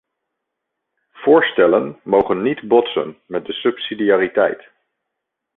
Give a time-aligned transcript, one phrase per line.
[1.11, 4.69] Voorstellen mogen niet botsen met de subsidiariteit.